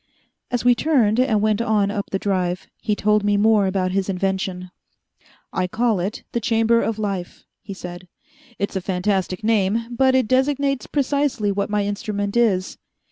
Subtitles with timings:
[0.49, 4.09] As we turned and went on up the Drive, he told me more about his
[4.09, 4.71] invention.
[5.53, 8.07] "I call it the Chamber of Life," he said.
[8.57, 12.79] "It's a fantastic name, but it designates precisely what my instrument is.